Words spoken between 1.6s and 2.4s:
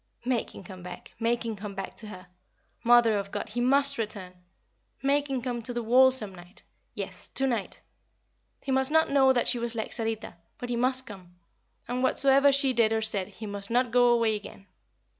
back to her.